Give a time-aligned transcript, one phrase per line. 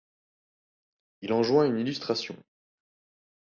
[1.21, 2.35] Il en joint une illustration.